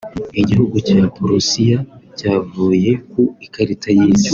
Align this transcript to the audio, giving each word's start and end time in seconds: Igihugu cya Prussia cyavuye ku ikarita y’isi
Igihugu 0.41 0.75
cya 0.87 1.01
Prussia 1.15 1.77
cyavuye 2.17 2.91
ku 3.09 3.23
ikarita 3.45 3.87
y’isi 3.97 4.29